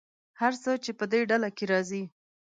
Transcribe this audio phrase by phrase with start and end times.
[0.41, 2.03] هر څه چې په دې ډله کې راځي.